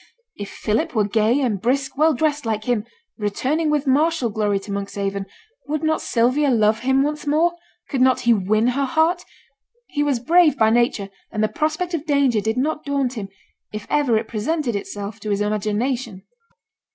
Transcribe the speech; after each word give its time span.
If 0.35 0.49
Philip 0.49 0.95
were 0.95 1.07
gay, 1.07 1.41
and 1.41 1.61
brisk, 1.61 1.95
well 1.95 2.15
dressed 2.15 2.43
like 2.43 2.63
him, 2.63 2.85
returning 3.19 3.69
with 3.69 3.85
martial 3.85 4.31
glory 4.31 4.59
to 4.61 4.71
Monkshaven, 4.71 5.27
would 5.67 5.83
not 5.83 6.01
Sylvia 6.01 6.49
love 6.49 6.79
him 6.79 7.03
once 7.03 7.27
more? 7.27 7.53
Could 7.87 8.01
not 8.01 8.21
he 8.21 8.33
win 8.33 8.69
her 8.69 8.85
heart? 8.85 9.23
He 9.85 10.01
was 10.01 10.19
brave 10.19 10.57
by 10.57 10.71
nature, 10.71 11.09
and 11.31 11.43
the 11.43 11.47
prospect 11.47 11.93
of 11.93 12.07
danger 12.07 12.41
did 12.41 12.57
not 12.57 12.83
daunt 12.83 13.13
him, 13.13 13.29
if 13.71 13.85
ever 13.91 14.17
it 14.17 14.27
presented 14.27 14.75
itself 14.75 15.19
to 15.19 15.29
his 15.29 15.39
imagination. 15.39 16.23